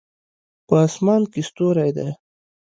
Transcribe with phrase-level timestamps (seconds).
[0.67, 2.07] په اسمان کې ستوری ده